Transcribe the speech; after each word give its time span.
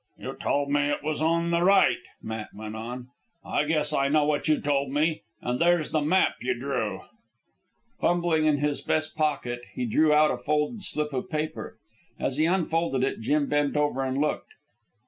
"You 0.17 0.35
told 0.41 0.71
me 0.71 0.89
it 0.89 1.03
was 1.03 1.21
on 1.21 1.51
the 1.51 1.61
right," 1.61 1.99
Matt 2.23 2.49
went 2.55 2.75
on. 2.75 3.09
"I 3.45 3.65
guess 3.65 3.93
I 3.93 4.07
know 4.07 4.25
what 4.25 4.47
you 4.47 4.59
told 4.59 4.89
me, 4.91 5.21
an' 5.43 5.59
there's 5.59 5.91
the 5.91 6.01
map 6.01 6.37
you 6.41 6.55
drew." 6.59 7.01
Fumbling 7.99 8.45
in 8.45 8.57
his 8.57 8.81
vest 8.81 9.15
pocket, 9.15 9.61
he 9.75 9.85
drew 9.85 10.11
out 10.11 10.31
a 10.31 10.37
folded 10.39 10.81
slip 10.81 11.13
of 11.13 11.29
paper. 11.29 11.77
As 12.19 12.37
he 12.37 12.45
unfolded 12.45 13.03
it, 13.03 13.19
Jim 13.21 13.45
bent 13.47 13.77
over 13.77 14.01
and 14.03 14.17
looked. 14.17 14.53